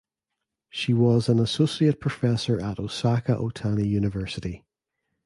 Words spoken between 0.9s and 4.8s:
was an associate professor at Osaka Ohtani University.